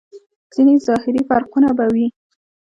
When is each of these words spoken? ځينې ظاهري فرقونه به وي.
ځينې 0.53 0.75
ظاهري 0.87 1.21
فرقونه 1.29 1.69
به 1.77 1.85
وي. 1.93 2.07